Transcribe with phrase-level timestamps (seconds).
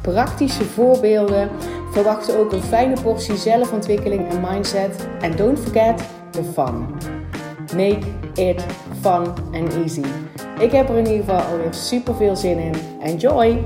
[0.00, 1.50] praktische voorbeelden.
[1.90, 5.08] Verwacht ook een fijne portie zelfontwikkeling en mindset.
[5.20, 6.86] En don't forget the fun.
[7.76, 8.64] Make it
[9.00, 10.04] fun and easy.
[10.58, 12.74] Ik heb er in ieder geval alweer super veel zin in.
[13.02, 13.64] Enjoy!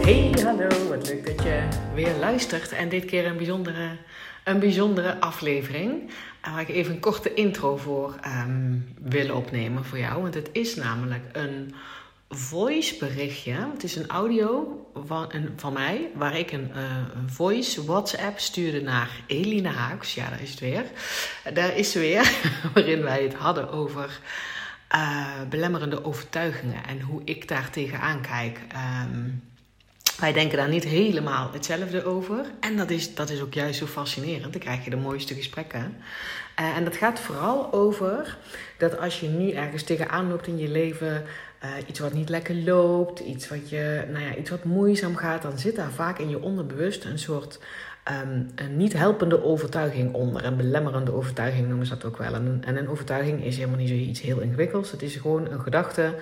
[0.00, 1.60] Hey, hallo, wat leuk dat je
[1.94, 2.72] weer luistert.
[2.72, 3.88] En dit keer een bijzondere,
[4.44, 6.10] een bijzondere aflevering.
[6.42, 8.14] Waar ik even een korte intro voor
[8.46, 10.22] um, wil opnemen voor jou.
[10.22, 11.74] Want het is namelijk een
[12.28, 13.52] voice berichtje.
[13.72, 16.82] Het is een audio van, van mij, waar ik een, uh,
[17.14, 20.14] een voice WhatsApp stuurde naar Eline Haaks.
[20.14, 20.84] Ja, daar is het weer.
[21.52, 22.32] Daar is ze weer,
[22.74, 24.20] waarin wij het hadden over
[25.48, 28.60] belemmerende overtuigingen en hoe ik daar tegenaan kijk.
[29.04, 29.42] Um,
[30.20, 32.44] wij denken daar niet helemaal hetzelfde over.
[32.60, 34.52] En dat is, dat is ook juist zo fascinerend.
[34.52, 35.96] Dan krijg je de mooiste gesprekken.
[36.60, 38.36] Uh, en dat gaat vooral over
[38.78, 41.24] dat als je nu ergens tegenaan loopt in je leven,
[41.64, 45.42] uh, iets wat niet lekker loopt, iets wat, je, nou ja, iets wat moeizaam gaat,
[45.42, 47.58] dan zit daar vaak in je onderbewust een soort
[48.10, 50.44] um, een niet helpende overtuiging onder.
[50.44, 52.34] Een belemmerende overtuiging noemen ze dat ook wel.
[52.34, 54.90] En, en een overtuiging is helemaal niet zoiets heel ingewikkelds.
[54.90, 56.14] Het is gewoon een gedachte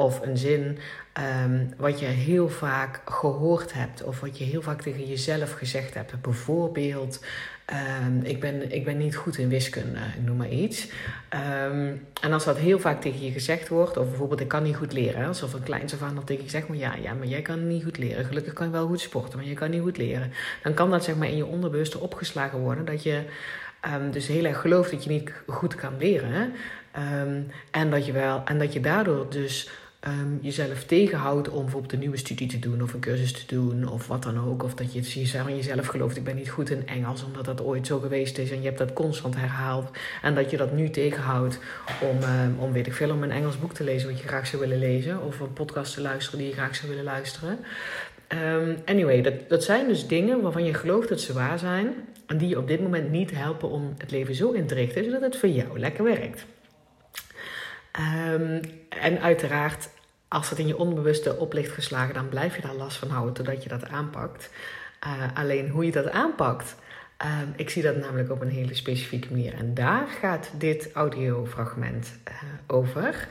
[0.00, 0.78] of een zin
[1.44, 5.94] um, wat je heel vaak gehoord hebt of wat je heel vaak tegen jezelf gezegd
[5.94, 6.20] hebt.
[6.22, 7.24] Bijvoorbeeld,
[8.06, 10.88] um, ik, ben, ik ben niet goed in wiskunde, ik noem maar iets.
[11.64, 14.76] Um, en als dat heel vaak tegen je gezegd wordt, of bijvoorbeeld ik kan niet
[14.76, 17.42] goed leren, alsof een klein van dat tegen je zegt, maar ja, ja, maar jij
[17.42, 18.24] kan niet goed leren.
[18.24, 20.32] Gelukkig kan je wel goed sporten, maar je kan niet goed leren.
[20.62, 23.22] Dan kan dat zeg maar in je onderbewuste opgeslagen worden, dat je
[24.10, 26.52] dus heel erg gelooft dat je niet goed kan leren.
[27.70, 29.70] En, dat je wel, en dat je daardoor dus
[30.06, 33.88] um, jezelf tegenhoudt om bijvoorbeeld een nieuwe studie te doen of een cursus te doen
[33.88, 34.62] of wat dan ook.
[34.62, 37.86] Of dat je van jezelf gelooft, ik ben niet goed in Engels omdat dat ooit
[37.86, 39.90] zo geweest is en je hebt dat constant herhaald.
[40.22, 41.58] En dat je dat nu tegenhoudt
[42.00, 44.46] om, um, om weet ik veel, om een Engels boek te lezen wat je graag
[44.46, 47.58] zou willen lezen of een podcast te luisteren die je graag zou willen luisteren.
[48.28, 51.94] Um, anyway, dat, dat zijn dus dingen waarvan je gelooft dat ze waar zijn
[52.26, 55.04] en die je op dit moment niet helpen om het leven zo in te richten
[55.04, 56.46] zodat het voor jou lekker werkt.
[57.98, 59.88] Um, en uiteraard,
[60.28, 63.34] als het in je onbewuste op ligt geslagen, dan blijf je daar last van houden
[63.34, 64.50] totdat je dat aanpakt.
[65.06, 66.76] Uh, alleen hoe je dat aanpakt,
[67.24, 69.54] uh, ik zie dat namelijk op een hele specifieke manier.
[69.54, 72.34] En daar gaat dit audiofragment uh,
[72.66, 73.28] over.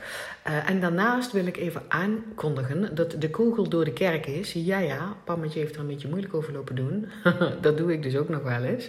[0.66, 4.52] en daarnaast wil ik even aankondigen dat de kogel door de kerk is.
[4.52, 7.06] Ja, ja, Pammetje heeft er een beetje moeilijk over lopen doen.
[7.60, 8.88] dat doe ik dus ook nog wel eens.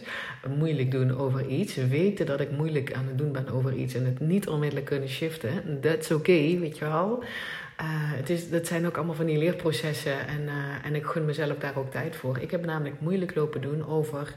[0.58, 1.76] Moeilijk doen over iets.
[1.76, 5.10] Weten dat ik moeilijk aan het doen ben over iets en het niet onmiddellijk kunnen
[5.10, 5.80] shiften.
[5.82, 7.24] That's okay, weet je wel.
[7.82, 10.50] Uh, het is, dat zijn ook allemaal van die leerprocessen en,
[10.84, 12.38] en ik gun mezelf daar ook tijd voor.
[12.38, 14.34] Ik heb namelijk moeilijk lopen doen over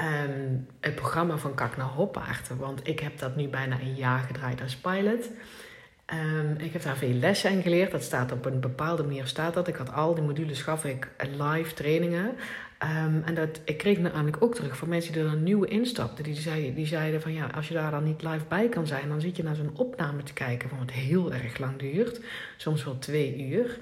[0.00, 2.48] um, het programma van Kak naar Hoppaard.
[2.56, 5.30] Want ik heb dat nu bijna een jaar gedraaid als pilot.
[6.14, 7.90] Um, ik heb daar veel lessen in geleerd.
[7.90, 9.68] Dat staat op een bepaalde manier staat dat.
[9.68, 12.36] Ik had al die modules gaf ik live trainingen.
[12.82, 16.24] Um, en dat, ik kreeg namelijk ook terug van mensen die er dan nieuw instapten.
[16.24, 19.08] Die, zei, die zeiden van ja, als je daar dan niet live bij kan zijn,
[19.08, 22.20] dan zit je naar zo'n opname te kijken van wat heel erg lang duurt.
[22.56, 23.78] Soms wel twee uur.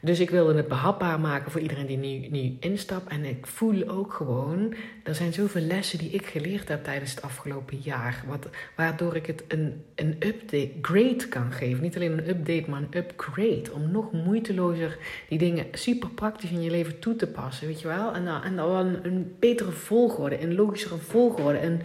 [0.00, 3.10] Dus ik wilde het behapbaar maken voor iedereen die nu, nu instapt.
[3.10, 7.22] En ik voel ook gewoon, er zijn zoveel lessen die ik geleerd heb tijdens het
[7.22, 8.24] afgelopen jaar.
[8.26, 11.82] Wat, waardoor ik het een, een update, grade kan geven.
[11.82, 13.72] Niet alleen een update, maar een upgrade.
[13.72, 14.98] Om nog moeitelozer
[15.28, 18.14] die dingen super praktisch in je leven toe te passen, weet je wel.
[18.14, 21.58] En, en dan een, een betere volgorde, een logischere volgorde.
[21.58, 21.80] En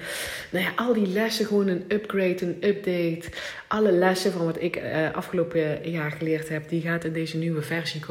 [0.52, 3.38] nou ja, al die lessen gewoon een upgrade, een update.
[3.68, 7.62] Alle lessen van wat ik uh, afgelopen jaar geleerd heb, die gaat in deze nieuwe
[7.62, 8.02] versie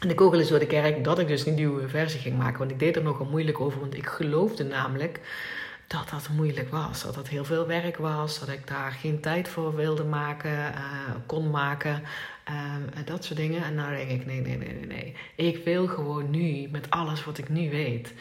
[0.00, 2.58] En de kogel is door de kerk dat ik dus een nieuwe versie ging maken.
[2.58, 3.80] Want ik deed er nogal moeilijk over.
[3.80, 5.20] Want ik geloofde namelijk
[5.86, 7.02] dat dat moeilijk was.
[7.02, 8.38] Dat dat heel veel werk was.
[8.38, 10.74] Dat ik daar geen tijd voor wilde maken, uh,
[11.26, 12.02] kon maken.
[12.50, 13.64] Uh, dat soort dingen.
[13.64, 15.14] En nou denk ik, nee, nee, nee, nee, nee.
[15.34, 18.14] Ik wil gewoon nu, met alles wat ik nu weet,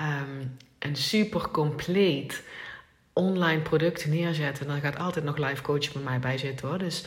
[0.00, 2.42] um, een super compleet
[3.14, 4.66] online product neerzetten.
[4.66, 6.78] Dan gaat altijd nog live coach bij mij bij zitten hoor.
[6.78, 7.04] Dus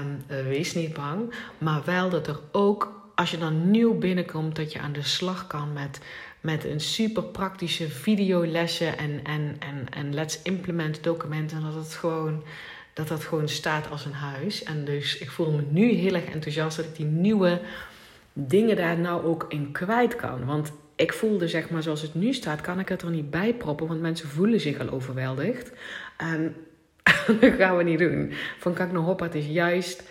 [0.00, 1.34] um, wees niet bang.
[1.58, 5.46] Maar wel dat er ook, als je dan nieuw binnenkomt, dat je aan de slag
[5.46, 6.00] kan met,
[6.40, 11.56] met een super praktische videolessen en, en, en, en let's implement documenten.
[11.56, 12.42] En dat het gewoon
[12.96, 14.62] dat dat gewoon staat als een huis.
[14.62, 17.60] En dus ik voel me nu heel erg enthousiast dat ik die nieuwe
[18.32, 20.44] dingen daar nou ook in kwijt kan.
[20.44, 23.54] Want ik voelde zeg maar zoals het nu staat, kan ik het er niet bij
[23.54, 25.72] proppen, want mensen voelen zich al overweldigd.
[26.16, 26.56] En
[27.40, 28.32] dat gaan we niet doen.
[28.58, 30.02] Van Kak naar Hoppa, het is juist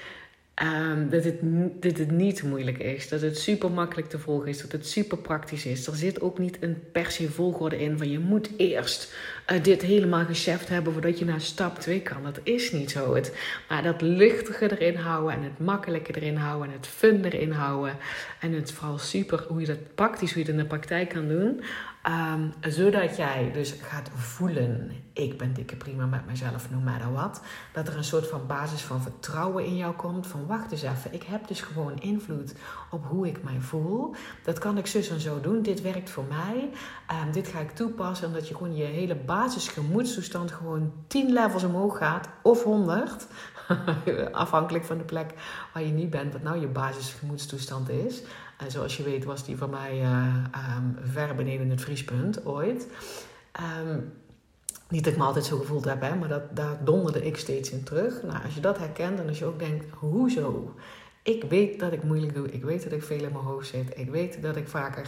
[0.63, 1.36] Um, dat, het,
[1.81, 3.10] dat het niet moeilijk is.
[3.10, 4.62] Dat het super makkelijk te volgen is.
[4.62, 5.88] Dat het super praktisch is.
[5.88, 9.13] Er zit ook niet een per se volgorde in van je moet eerst
[9.52, 12.24] uh, dit helemaal gescheft hebben voordat je naar stap 2 kan.
[12.24, 13.16] Dat is niet zo.
[13.16, 13.36] Het,
[13.69, 17.98] maar dat luchtige erin houden en het makkelijke erin houden en het fun erin houden.
[18.40, 21.28] En het vooral super hoe je dat praktisch, hoe je het in de praktijk kan
[21.28, 21.62] doen.
[22.07, 27.42] Um, zodat jij dus gaat voelen, ik ben dikke prima met mezelf, no matter what.
[27.74, 30.28] Dat er een soort van basis van vertrouwen in jou komt.
[30.28, 32.54] Van wacht eens even, ik heb dus gewoon invloed
[32.90, 34.16] op hoe ik mij voel.
[34.44, 36.69] Dat kan ik zus en zo doen, dit werkt voor mij.
[37.24, 41.98] Um, dit ga ik toepassen, omdat je gewoon je hele basisgemoedstoestand gewoon 10 levels omhoog
[41.98, 42.30] gaat.
[42.42, 43.28] Of 100,
[44.31, 45.34] afhankelijk van de plek
[45.74, 48.22] waar je niet bent, wat nou je basisgemoedstoestand is.
[48.57, 50.04] En zoals je weet was die van mij
[50.78, 52.88] um, ver beneden het vriespunt ooit.
[53.88, 54.13] Um,
[54.90, 57.72] niet dat ik me altijd zo gevoeld heb, hè, maar dat, daar donderde ik steeds
[57.72, 58.24] in terug.
[58.24, 60.75] Nou, als je dat herkent en als je ook denkt, hoezo?
[61.24, 62.52] Ik weet dat ik moeilijk doe.
[62.52, 63.98] Ik weet dat ik veel in mijn hoofd zit.
[63.98, 65.07] Ik weet dat ik vaker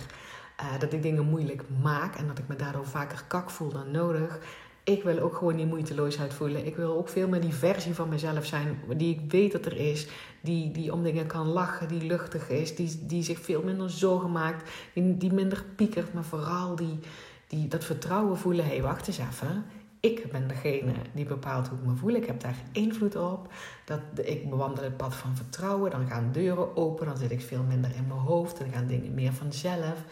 [0.62, 3.92] uh, dat ik dingen moeilijk maak en dat ik me daardoor vaker kak voel dan
[3.92, 4.40] nodig
[4.88, 6.66] ik wil ook gewoon die moeiteloosheid voelen.
[6.66, 9.78] Ik wil ook veel meer die versie van mezelf zijn die ik weet dat er
[9.78, 10.08] is.
[10.42, 14.32] Die, die om dingen kan lachen, die luchtig is, die, die zich veel minder zorgen
[14.32, 17.00] maakt, die, die minder piekert, maar vooral die,
[17.48, 18.66] die dat vertrouwen voelen.
[18.66, 19.66] Hé, hey, wacht eens even.
[20.00, 22.14] Ik ben degene die bepaalt hoe ik me voel.
[22.14, 23.54] Ik heb daar invloed op.
[23.86, 25.92] Dat, ik bewandel het pad van vertrouwen.
[25.92, 27.06] Dan gaan deuren open.
[27.06, 28.58] Dan zit ik veel minder in mijn hoofd.
[28.58, 30.04] Dan gaan dingen meer vanzelf.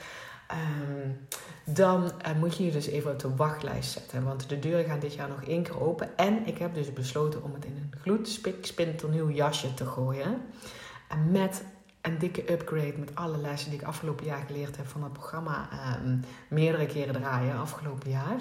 [0.52, 1.28] Um,
[1.64, 4.24] dan uh, moet je je dus even op de wachtlijst zetten.
[4.24, 6.18] Want de deuren gaan dit jaar nog één keer open.
[6.18, 10.42] En ik heb dus besloten om het in een gloedspinternieuw jasje te gooien.
[11.08, 11.64] En met
[12.02, 15.70] een dikke upgrade met alle lessen die ik afgelopen jaar geleerd heb van het programma.
[16.04, 18.38] Um, meerdere keren draaien afgelopen jaar.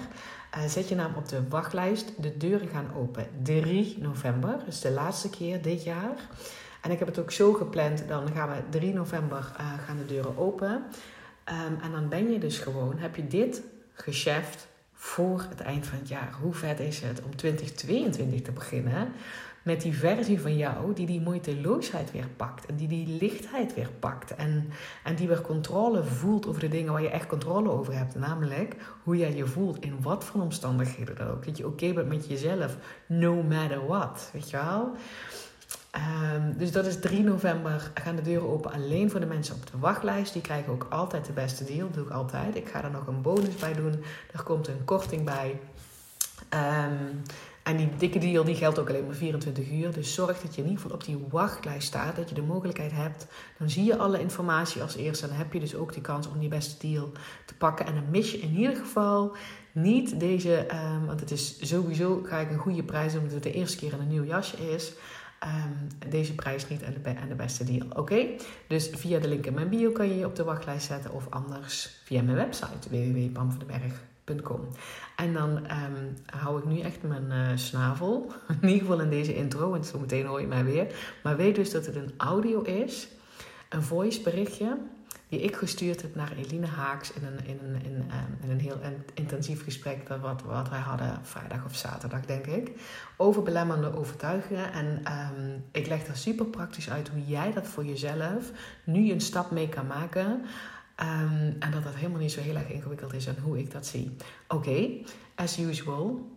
[0.57, 2.21] Uh, zet je naam op de wachtlijst.
[2.21, 4.57] De deuren gaan open 3 november.
[4.65, 6.15] Dus de laatste keer dit jaar.
[6.81, 8.07] En ik heb het ook zo gepland.
[8.07, 10.83] Dan gaan we 3 november uh, gaan de deuren open.
[11.49, 13.61] Um, en dan ben je dus gewoon, heb je dit
[13.93, 16.33] geschäft voor het eind van het jaar.
[16.41, 19.13] Hoe vet is het om 2022 te beginnen
[19.65, 22.65] met die versie van jou die die moeiteloosheid weer pakt.
[22.65, 24.35] En die die lichtheid weer pakt.
[24.35, 24.69] En,
[25.03, 28.15] en die weer controle voelt over de dingen waar je echt controle over hebt.
[28.15, 31.45] Namelijk hoe jij je voelt in wat voor omstandigheden dan ook.
[31.45, 34.29] Dat je oké bent met jezelf, no matter what.
[34.33, 34.95] Weet je wel?
[35.97, 39.71] Um, dus dat is 3 november gaan de deuren open alleen voor de mensen op
[39.71, 40.33] de wachtlijst.
[40.33, 41.87] Die krijgen ook altijd de beste deal.
[41.87, 42.55] Dat doe ik altijd.
[42.55, 44.03] Ik ga er nog een bonus bij doen.
[44.33, 45.59] Er komt een korting bij.
[46.49, 47.21] Um,
[47.63, 49.93] en die dikke deal die geldt ook alleen maar 24 uur.
[49.93, 52.15] Dus zorg dat je in ieder geval op die wachtlijst staat.
[52.15, 53.27] Dat je de mogelijkheid hebt.
[53.57, 55.23] Dan zie je alle informatie als eerste.
[55.23, 57.11] En dan heb je dus ook die kans om die beste deal
[57.45, 57.85] te pakken.
[57.85, 59.35] En dan mis je in ieder geval
[59.71, 60.67] niet deze.
[60.73, 63.93] Um, want het is sowieso ga ik een goede prijs omdat het de eerste keer
[63.93, 64.93] een nieuw jasje is.
[65.43, 67.87] Um, deze prijs niet en de, de beste deal.
[67.95, 68.25] Oké?
[68.67, 71.11] Dus via de link in mijn bio kan je je op de wachtlijst zetten.
[71.11, 74.67] Of anders via mijn website www.pamvandenberg.com.
[75.15, 78.31] En dan um, hou ik nu echt mijn uh, snavel.
[78.61, 79.69] In ieder geval in deze intro.
[79.69, 80.87] Want zo meteen hoor je mij weer.
[81.23, 83.07] Maar weet dus dat het een audio is.
[83.69, 84.77] Een voice berichtje
[85.29, 88.05] die ik gestuurd heb naar Eline Haaks in een, in een, in,
[88.41, 88.79] in een heel
[89.13, 92.71] intensief gesprek dat wat, wat wij hadden vrijdag of zaterdag, denk ik,
[93.17, 94.71] over belemmerende overtuigingen.
[94.71, 98.51] En um, ik leg daar super praktisch uit hoe jij dat voor jezelf
[98.83, 100.41] nu een stap mee kan maken.
[101.01, 103.85] Um, en dat dat helemaal niet zo heel erg ingewikkeld is en hoe ik dat
[103.85, 104.15] zie.
[104.47, 104.87] Oké,
[105.35, 106.34] as usual,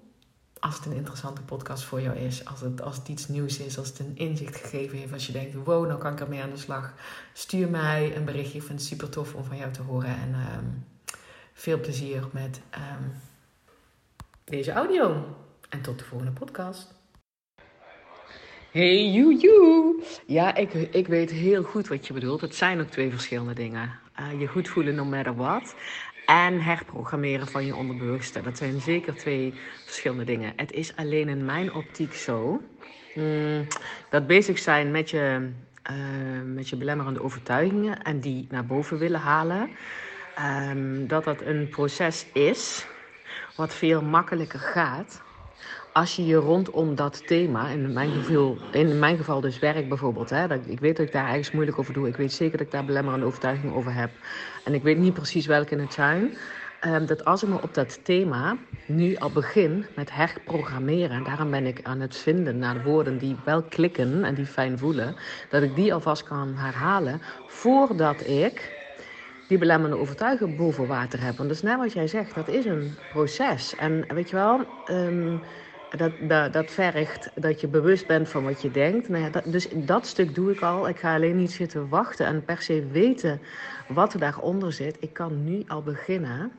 [0.60, 3.88] als het een interessante podcast voor jou is, als het, als iets nieuws is, als
[3.88, 6.56] het een inzicht gegeven heeft, als je denkt, wow, nou kan ik ermee aan de
[6.56, 6.94] slag,
[7.32, 8.58] stuur mij een berichtje.
[8.58, 10.84] Ik vind het super tof om van jou te horen en um,
[11.52, 13.12] veel plezier met um,
[14.44, 15.36] deze audio.
[15.68, 16.96] En tot de volgende podcast.
[18.70, 20.02] Hey, you, you.
[20.26, 22.40] Ja, ik, ik weet heel goed wat je bedoelt.
[22.40, 23.98] Het zijn ook twee verschillende dingen.
[24.20, 25.74] Uh, je goed voelen no matter what
[26.28, 28.40] en herprogrammeren van je onderbewuste.
[28.40, 29.54] Dat zijn zeker twee
[29.84, 30.52] verschillende dingen.
[30.56, 32.60] Het is alleen in mijn optiek zo
[33.14, 33.66] mm,
[34.10, 35.50] dat bezig zijn met je,
[35.90, 35.96] uh,
[36.54, 39.70] met je belemmerende overtuigingen en die naar boven willen halen,
[40.70, 42.86] um, dat dat een proces is
[43.56, 45.22] wat veel makkelijker gaat
[45.98, 50.30] als je je rondom dat thema, in mijn geval, in mijn geval dus werk bijvoorbeeld,
[50.30, 52.08] hè, dat, ik weet dat ik daar ergens moeilijk over doe.
[52.08, 54.10] Ik weet zeker dat ik daar belemmerende overtuiging over heb.
[54.64, 56.36] En ik weet niet precies welke het zijn.
[56.80, 61.66] ehm, dat als ik me op dat thema nu al begin met herprogrammeren, daarom ben
[61.66, 65.16] ik aan het vinden naar woorden die wel klikken en die fijn voelen,
[65.48, 68.76] dat ik die alvast kan herhalen voordat ik
[69.48, 71.36] die belemmerende overtuiging boven water heb.
[71.36, 73.74] Want is net wat jij zegt, dat is een proces.
[73.74, 75.38] En weet je wel, ehm,
[75.96, 79.08] dat, dat, dat, vergt dat je bewust bent van wat je denkt.
[79.08, 80.88] Nou ja, dus dat stuk doe ik al.
[80.88, 83.40] Ik ga alleen niet zitten wachten en per se weten
[83.88, 84.96] wat er daaronder zit.
[85.00, 86.52] Ik kan nu al beginnen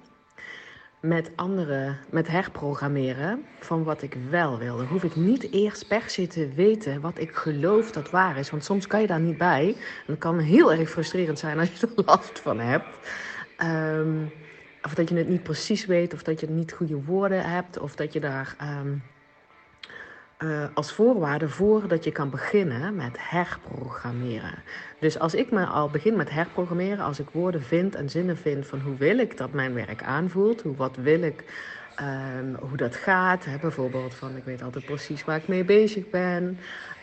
[1.00, 4.78] met anderen, met herprogrammeren van wat ik wel wil.
[4.78, 8.50] Dan hoef ik niet eerst per se te weten wat ik geloof dat waar is.
[8.50, 9.68] Want soms kan je daar niet bij.
[9.78, 12.88] En dat kan heel erg frustrerend zijn als je er last van hebt.
[13.58, 14.26] Ehm,
[14.82, 17.96] of dat je het niet precies weet, of dat je niet goede woorden hebt, of
[17.96, 18.96] dat je daar ehm,
[20.44, 24.64] uh, als voorwaarde voordat je kan beginnen met herprogrammeren.
[25.00, 28.68] Dus als ik me al begin met herprogrammeren, als ik woorden vind en zinnen vind
[28.68, 31.44] van hoe wil ik dat mijn werk aanvoelt, hoe wat wil ik,
[32.02, 33.46] um, hoe dat gaat.
[33.46, 36.44] Hè, bijvoorbeeld van ik weet altijd precies waar ik mee bezig ben.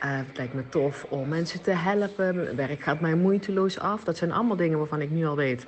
[0.04, 2.36] Uh, het lijkt me tof om mensen te helpen.
[2.36, 4.04] Mijn werk gaat mij moeiteloos af.
[4.04, 5.66] Dat zijn allemaal dingen waarvan ik nu al weet.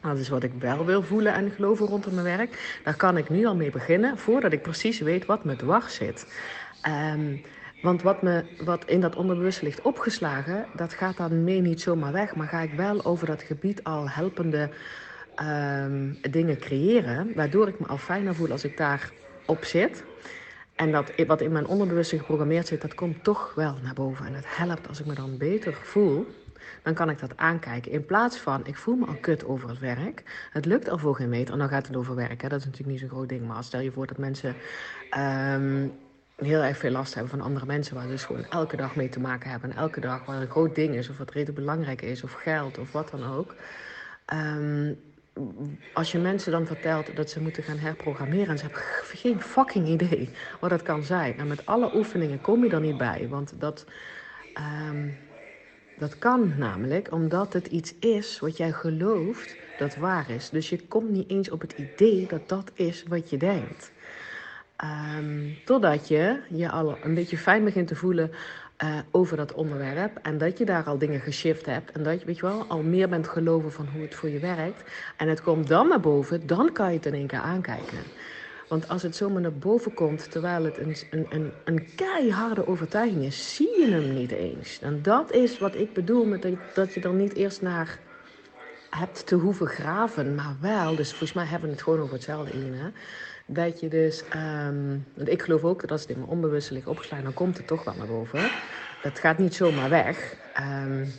[0.00, 2.80] Dat is wat ik wel wil voelen en geloven rondom mijn werk.
[2.84, 6.26] Daar kan ik nu al mee beginnen, voordat ik precies weet wat me dwars zit.
[6.88, 7.42] Um,
[7.82, 12.12] want wat, me, wat in dat onderbewust ligt opgeslagen, dat gaat dan mee niet zomaar
[12.12, 12.34] weg.
[12.34, 14.70] Maar ga ik wel over dat gebied al helpende
[15.42, 17.32] um, dingen creëren.
[17.34, 19.10] Waardoor ik me al fijner voel als ik daar
[19.46, 20.04] op zit.
[20.74, 24.26] En dat wat in mijn onderbewustzijn geprogrammeerd zit, dat komt toch wel naar boven.
[24.26, 26.26] En het helpt als ik me dan beter voel.
[26.82, 27.92] Dan kan ik dat aankijken.
[27.92, 30.48] In plaats van, ik voel me al kut over het werk.
[30.50, 31.52] Het lukt al voor geen meter.
[31.52, 32.40] En dan gaat het over werk.
[32.40, 33.46] Dat is natuurlijk niet zo'n groot ding.
[33.46, 34.54] Maar stel je voor dat mensen
[35.54, 35.92] um,
[36.44, 39.08] heel erg veel last hebben van andere mensen, waar ze dus gewoon elke dag mee
[39.08, 39.70] te maken hebben.
[39.70, 42.78] En elke dag waar een groot ding is, of wat redelijk belangrijk is, of geld,
[42.78, 43.54] of wat dan ook.
[44.34, 44.98] Um,
[45.92, 49.88] als je mensen dan vertelt dat ze moeten gaan herprogrammeren en ze hebben geen fucking
[49.88, 50.30] idee
[50.60, 51.38] wat dat kan zijn.
[51.38, 53.84] En met alle oefeningen kom je er niet bij, want dat,
[54.88, 55.16] um,
[55.98, 60.50] dat kan namelijk omdat het iets is wat jij gelooft dat waar is.
[60.50, 63.92] Dus je komt niet eens op het idee dat dat is wat je denkt.
[65.18, 68.30] Um, totdat je je al een beetje fijn begint te voelen
[68.84, 70.18] uh, over dat onderwerp.
[70.22, 71.92] En dat je daar al dingen geshift hebt.
[71.92, 74.38] En dat je, weet je wel, al meer bent geloven van hoe het voor je
[74.38, 74.90] werkt.
[75.16, 77.98] En het komt dan naar boven, dan kan je het in één keer aankijken.
[78.68, 83.24] Want als het zomaar naar boven komt terwijl het een, een, een, een keiharde overtuiging
[83.24, 84.80] is, zie je hem niet eens.
[84.80, 87.98] En dat is wat ik bedoel met dat, dat je er niet eerst naar
[88.90, 92.52] hebt te hoeven graven, maar wel, dus volgens mij hebben we het gewoon over hetzelfde
[92.52, 92.72] in.
[92.74, 92.88] Hè?
[93.52, 96.86] Dat je dus, um, want ik geloof ook dat als het in mijn onbewuste ligt
[96.86, 98.50] opgeslagen, dan komt het toch wel naar boven.
[99.02, 100.36] Dat gaat niet zomaar weg.
[100.84, 101.12] Um,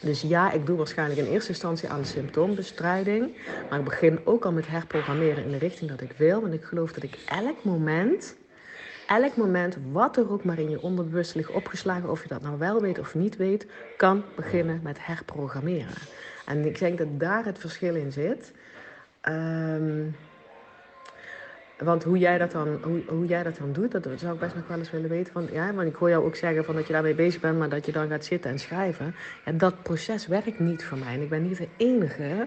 [0.00, 3.36] dus ja, ik doe waarschijnlijk in eerste instantie aan de symptoombestrijding.
[3.70, 6.40] Maar ik begin ook al met herprogrammeren in de richting dat ik wil.
[6.40, 8.36] Want ik geloof dat ik elk moment,
[9.06, 12.58] elk moment, wat er ook maar in je onderbewust ligt opgeslagen, of je dat nou
[12.58, 15.98] wel weet of niet weet, kan beginnen met herprogrammeren.
[16.46, 18.52] En ik denk dat daar het verschil in zit.
[19.28, 20.16] Um,
[21.84, 24.54] want hoe jij dat dan, hoe, hoe jij dat dan doet, dat zou ik best
[24.54, 25.32] nog wel eens willen weten.
[25.32, 27.68] Van, ja, want ik hoor jou ook zeggen van dat je daarmee bezig bent, maar
[27.68, 29.14] dat je dan gaat zitten en schrijven.
[29.44, 31.14] En dat proces werkt niet voor mij.
[31.14, 32.46] En ik ben niet de enige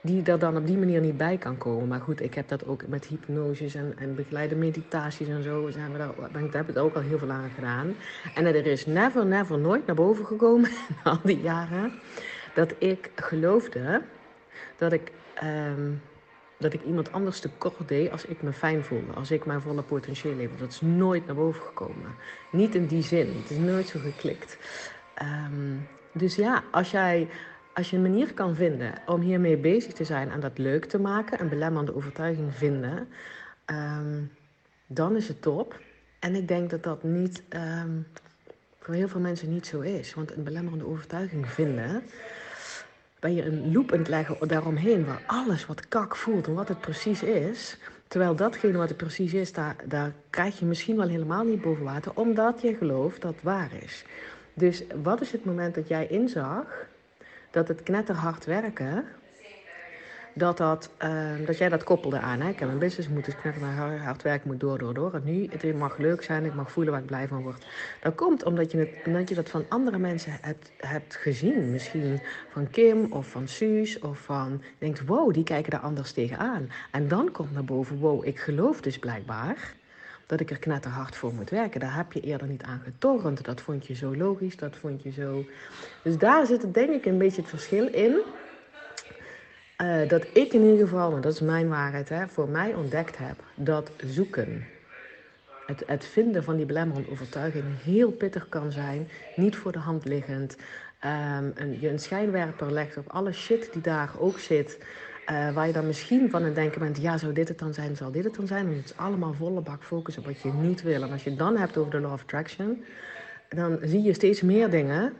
[0.00, 1.88] die er dan op die manier niet bij kan komen.
[1.88, 5.70] Maar goed, ik heb dat ook met hypnoses en, en begeleide meditaties en zo.
[5.70, 7.94] Zijn we daar, ik heb het ook al heel veel aan gedaan.
[8.34, 11.92] En er is never, never, nooit naar boven gekomen in al die jaren.
[12.54, 14.02] Dat ik geloofde
[14.76, 15.12] dat ik...
[15.42, 16.00] Um,
[16.58, 19.12] dat ik iemand anders tekort deed als ik me fijn voelde.
[19.12, 20.56] Als ik mijn volle potentieel leefde.
[20.56, 22.14] Dat is nooit naar boven gekomen.
[22.52, 23.36] Niet in die zin.
[23.36, 24.58] Het is nooit zo geklikt.
[25.22, 27.28] Um, dus ja, als jij
[27.74, 30.98] als je een manier kan vinden om hiermee bezig te zijn en dat leuk te
[30.98, 33.08] maken, een belemmerende overtuiging vinden,
[33.66, 34.32] um,
[34.86, 35.80] dan is het top.
[36.18, 38.06] En ik denk dat dat niet um,
[38.78, 40.14] voor heel veel mensen niet zo is.
[40.14, 42.02] Want een belemmerende overtuiging vinden,
[43.24, 46.68] ben je een loop aan het leggen daaromheen, waar alles wat kak voelt en wat
[46.68, 47.76] het precies is.
[48.08, 51.84] Terwijl datgene wat het precies is, daar, daar krijg je misschien wel helemaal niet boven
[51.84, 54.04] water, omdat je gelooft dat het waar is.
[54.54, 56.86] Dus wat is het moment dat jij inzag
[57.50, 59.04] dat het knetterhard werken
[60.34, 62.40] dat, dat, uh, dat jij dat koppelde aan.
[62.40, 62.48] Hè?
[62.48, 65.14] Ik heb een business, moet dus naar hard werken, moet door, door, door.
[65.14, 67.66] En nu, het mag leuk zijn, ik mag voelen waar ik blij van word.
[68.00, 71.70] Dat komt omdat je, het, omdat je dat van andere mensen hebt, hebt gezien.
[71.70, 74.50] Misschien van Kim of van Suus of van...
[74.60, 76.70] Je denkt, wow, die kijken daar anders tegenaan.
[76.90, 79.74] En dan komt naar boven, wow, ik geloof dus blijkbaar
[80.26, 81.80] dat ik er knetterhard voor moet werken.
[81.80, 83.44] Daar heb je eerder niet aan getornd.
[83.44, 85.44] Dat vond je zo logisch, dat vond je zo...
[86.02, 88.16] Dus daar zit denk ik een beetje het verschil in
[89.82, 93.18] uh, dat ik in ieder geval, maar dat is mijn waarheid, hè, voor mij ontdekt
[93.18, 94.66] heb dat zoeken,
[95.66, 100.04] het, het vinden van die belemmerende overtuiging heel pittig kan zijn, niet voor de hand
[100.04, 100.56] liggend.
[101.04, 104.78] Um, een, je een schijnwerper legt op alle shit die daar ook zit.
[105.30, 107.96] Uh, waar je dan misschien van het denken bent, ja, zou dit het dan zijn,
[107.96, 108.66] zal dit het dan zijn?
[108.66, 111.02] En het is allemaal volle bak focus op wat je niet wil.
[111.02, 112.84] En als je het dan hebt over de law of attraction,
[113.48, 115.12] dan zie je steeds meer dingen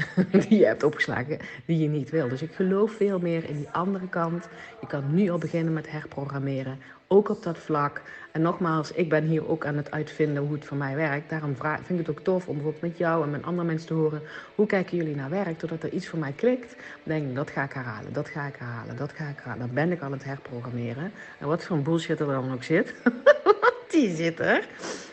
[0.48, 2.28] die je hebt opgeslagen, die je niet wil.
[2.28, 4.48] Dus ik geloof veel meer in die andere kant.
[4.80, 8.02] Je kan nu al beginnen met herprogrammeren, ook op dat vlak.
[8.32, 11.30] En nogmaals, ik ben hier ook aan het uitvinden hoe het voor mij werkt.
[11.30, 13.94] Daarom vind ik het ook tof om bijvoorbeeld met jou en met andere mensen te
[13.94, 14.22] horen.
[14.54, 15.58] Hoe kijken jullie naar werk?
[15.58, 18.56] Totdat er iets voor mij klikt, denk ik, dat ga ik herhalen, dat ga ik
[18.58, 19.66] herhalen, dat ga ik herhalen.
[19.66, 21.12] Dan ben ik aan het herprogrammeren.
[21.38, 22.94] En wat voor bullshit er dan ook zit,
[23.92, 24.66] die zit er.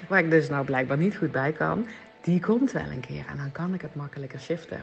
[0.07, 1.85] Waar ik dus nou blijkbaar niet goed bij kan
[2.21, 4.79] die komt wel een keer en dan kan ik het makkelijker shiften.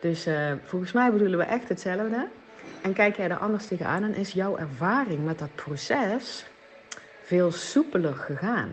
[0.00, 2.28] Dus uh, volgens mij bedoelen we echt hetzelfde.
[2.82, 6.46] En kijk jij er anders tegenaan, dan is jouw ervaring met dat proces
[7.22, 8.70] veel soepeler gegaan.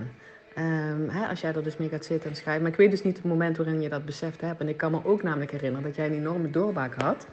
[0.57, 2.61] Um, hè, als jij er dus mee gaat zitten en schrijven.
[2.61, 4.59] Maar ik weet dus niet het moment waarin je dat beseft hebt.
[4.59, 7.27] En ik kan me ook namelijk herinneren dat jij een enorme doorbraak had.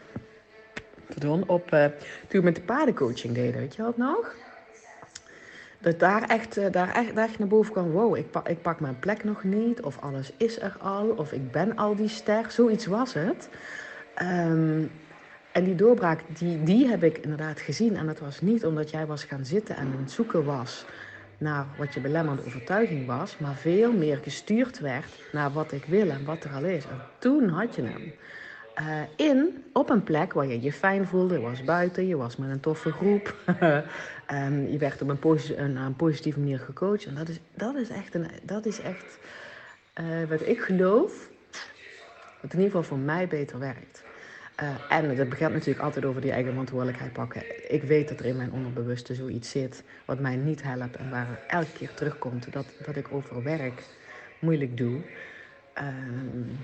[1.06, 1.84] Pardon, op, uh,
[2.28, 3.60] toen we met de paardencoaching deden.
[3.60, 4.34] Weet je wat nog?
[5.78, 7.90] Dat daar echt, eh, daar echt, daar echt naar boven kwam.
[7.90, 9.82] Wow, ik pak, ik pak mijn plek nog niet.
[9.82, 11.08] Of alles is er al.
[11.08, 12.50] Of ik ben al die ster.
[12.50, 13.48] Zoiets was het.
[14.14, 14.82] Ehm,
[15.52, 17.96] en die doorbraak, die, die heb ik inderdaad gezien.
[17.96, 20.84] En dat was niet omdat jij was gaan zitten en aan het zoeken was
[21.38, 26.10] naar wat je belemmerende overtuiging was, maar veel meer gestuurd werd naar wat ik wil
[26.10, 26.84] en wat er al is.
[26.84, 28.12] En toen had je hem.
[28.80, 31.34] Uh, in op een plek waar je je fijn voelde.
[31.34, 33.34] Je was buiten, je was met een toffe groep.
[34.30, 37.04] um, je werd op een, posi een, een, positieve manier gecoacht.
[37.04, 39.18] En dat is, dat is echt, een, dat is echt
[40.00, 41.28] uh, wat ik geloof,
[42.40, 44.02] wat in ieder geval voor mij beter werkt.
[44.62, 47.72] Uh, en dat begint natuurlijk altijd over die eigen verantwoordelijkheid pakken.
[47.72, 51.44] Ik weet dat er in mijn onderbewuste zoiets zit wat mij niet helpt en waar
[51.46, 53.82] elke keer terugkomt dat, dat ik over werk
[54.38, 55.00] moeilijk doe.
[55.78, 56.58] Um,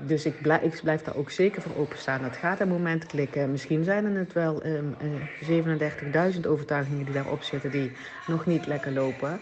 [0.00, 2.24] dus ik blijf, ik blijf daar ook zeker voor openstaan.
[2.24, 3.50] Het gaat een moment klikken.
[3.50, 7.92] Misschien zijn er het wel um, uh, 37.000 overtuigingen die daarop zitten die
[8.26, 9.40] nog niet lekker lopen.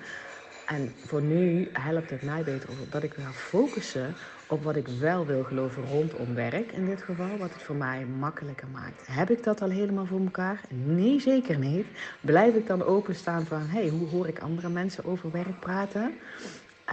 [0.64, 4.14] En voor nu helpt het mij beter dat ik ga focussen
[4.46, 8.06] op wat ik wel wil geloven rondom werk in dit geval, wat het voor mij
[8.06, 9.06] makkelijker maakt.
[9.06, 10.60] Heb ik dat al helemaal voor elkaar?
[10.68, 11.86] Nee, zeker niet.
[12.20, 16.18] Blijf ik dan openstaan van, hey, hoe hoor ik andere mensen over werk praten?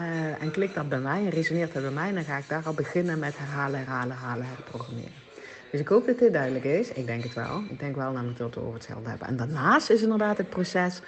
[0.02, 2.64] Uh, en klikt dat bij mij en resoneert dat bij mij, dan ga ik daar
[2.66, 5.12] al beginnen met herhalen, herhalen, herhalen, herprogrammeren.
[5.72, 6.92] Dus ik hoop dat dit duidelijk is.
[6.92, 7.64] Ik denk het wel.
[7.70, 9.28] Ik denk wel namelijk dat we over hetzelfde hebben.
[9.28, 11.02] En daarnaast is inderdaad het proces,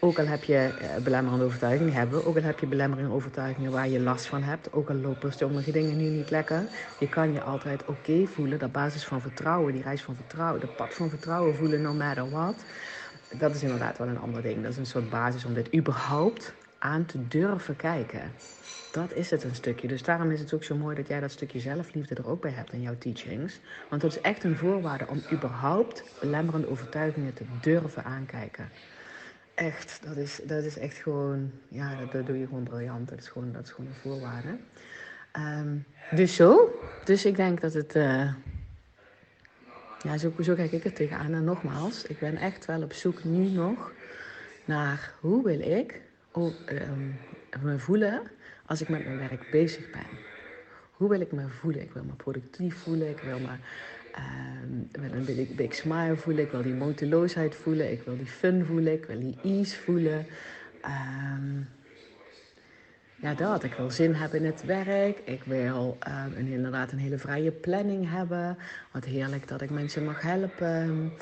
[0.00, 3.88] ook al heb je uh, belemmerende overtuigingen, hebben ook al heb je belemmerende overtuigingen waar
[3.88, 6.62] je last van hebt, ook al lopen sommige dingen nu niet lekker,
[6.98, 10.66] je kan je altijd oké voelen, de basis van vertrouwen, die reis van vertrouwen, de
[10.66, 12.64] pad van vertrouwen voelen, no matter what.
[13.38, 14.62] Dat is inderdaad wel een ander ding.
[14.62, 18.32] Dat is een soort basis om dit überhaupt aan te durven kijken.
[18.92, 19.88] Dat is het een stukje.
[19.88, 22.50] Dus daarom is het ook zo mooi dat jij dat stukje zelfliefde er ook bij
[22.50, 23.60] hebt in jouw teachings.
[23.88, 28.68] Want dat is echt een voorwaarde om überhaupt belemmerende overtuigingen te durven aankijken.
[29.54, 33.08] Echt, dat is, dat is echt gewoon, ja, dat, doe je gewoon briljant.
[33.08, 34.56] Dat is gewoon, dat is gewoon een voorwaarde.
[35.32, 35.76] Ehm,
[36.10, 36.80] dus zo.
[37.04, 37.96] Dus ik denk dat het.
[37.96, 38.32] Uh,
[40.02, 41.34] ja, zo, zo kijk ik er tegenaan.
[41.34, 43.92] En nogmaals, ik ben echt wel op zoek nu nog
[44.64, 46.00] naar hoe wil ik
[46.36, 47.18] um,
[47.62, 48.22] me voelen
[48.66, 50.06] als ik met mijn werk bezig ben.
[50.90, 51.82] Hoe wil ik me voelen?
[51.82, 53.08] Ik wil me productief voelen.
[53.08, 53.48] Ik wil me
[55.00, 56.44] met een big, smile voelen.
[56.44, 57.92] Ik wil die moeiteloosheid voelen.
[57.92, 58.92] Ik wil die fun voelen.
[58.92, 60.26] Ik wil die ease voelen.
[60.84, 61.68] Um,
[63.16, 63.64] ja, dat.
[63.64, 65.18] Ik wil zin hebben in het werk.
[65.24, 65.96] Ik wil
[66.36, 68.58] een, inderdaad een hele vrije planning hebben.
[68.92, 71.12] Wat heerlijk dat ik mensen mag helpen.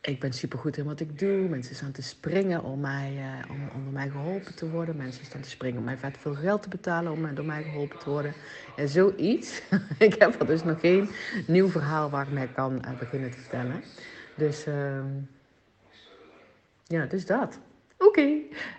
[0.00, 1.48] Ik ben supergoed in wat ik doe.
[1.48, 4.96] Mensen staan te springen om, mij, uh, om, om door mij geholpen te worden.
[4.96, 7.98] Mensen staan te springen om mij vet veel geld te betalen om door mij geholpen
[7.98, 8.34] te worden.
[8.76, 9.62] En zoiets.
[9.98, 11.10] ik heb er dus nog geen
[11.46, 13.82] nieuw verhaal waar ik mee kan uh, beginnen te vertellen.
[14.36, 15.04] Dus uh,
[16.84, 17.58] ja, dus dat.
[17.98, 18.38] Oké.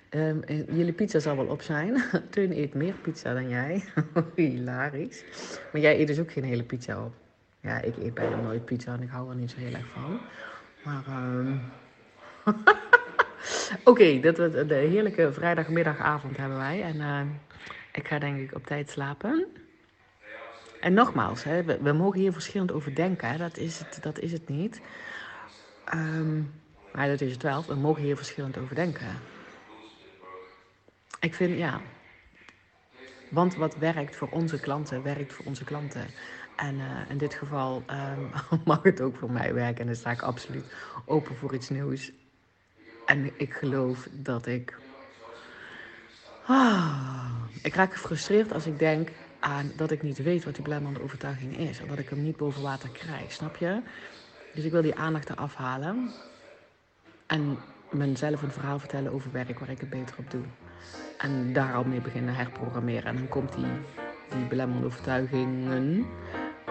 [0.10, 2.04] Ehm, jullie pizza zal wel op zijn.
[2.30, 3.84] Teun eet meer pizza dan jij.
[4.36, 5.24] Hilarisch.
[5.72, 7.14] Maar jij eet dus ook geen hele pizza op.
[7.60, 10.20] Ja, ik eet bijna nooit pizza en ik hou er niet zo heel erg van.
[10.84, 11.62] Maar um...
[13.84, 16.84] oké, okay, de heerlijke vrijdagmiddagavond hebben wij.
[16.84, 17.22] En uh,
[17.92, 19.48] ik ga denk ik op tijd slapen.
[20.80, 23.38] En nogmaals, hè, we, mogen hier verschillend over denken.
[23.38, 24.82] Dat, is het, dat is het niet.
[25.94, 26.54] Um,
[26.94, 27.66] maar dat is het wel.
[27.66, 29.08] We mogen hier verschillend over denken.
[31.20, 31.82] Ik vind, ja.
[33.30, 36.08] Want wat werkt voor onze klanten, werkt voor onze klanten.
[36.56, 38.32] En uh, in dit geval um,
[38.66, 39.80] mag het ook voor mij werken.
[39.80, 40.66] En dan sta ik absoluut
[41.06, 42.12] open voor iets nieuws.
[43.06, 44.78] En ik geloof dat ik.
[46.46, 49.10] Ah, ik raak gefrustreerd als ik denk
[49.40, 51.80] aan dat ik niet weet wat die blijmende overtuiging is.
[51.80, 53.82] En dat ik hem niet boven water krijg, snap je?
[54.54, 56.12] Dus ik wil die aandacht eraf halen.
[57.28, 57.58] En
[57.90, 60.44] mezelf een verhaal vertellen over werk waar ik het beter op doe.
[61.18, 63.06] En daar al mee beginnen herprogrammeren.
[63.06, 63.66] En dan komt die,
[64.30, 66.06] die belemmerende overtuigingen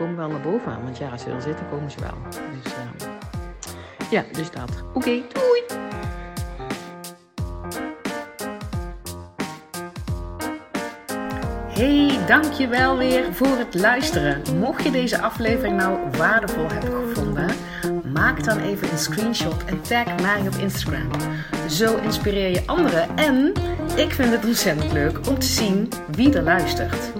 [0.00, 0.82] komen wel naar boven.
[0.82, 2.14] Want ja, als ze er zitten, komen ze wel.
[2.62, 4.70] Dus uh, ja, dus dat.
[4.94, 5.62] Oké, doei!
[11.68, 14.42] Hey, dankjewel weer voor het luisteren.
[14.58, 17.50] Mocht je deze aflevering nou waardevol hebben gevonden,
[18.12, 21.10] maak dan even een screenshot en tag mij op Instagram.
[21.68, 23.52] Zo inspireer je anderen en
[23.96, 27.19] ik vind het ontzettend leuk om te zien wie er luistert.